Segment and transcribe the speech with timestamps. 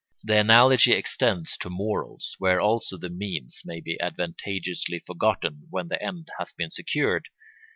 [0.23, 6.01] The analogy extends to morals, where also the means may be advantageously forgotten when the
[6.01, 7.27] end has been secured.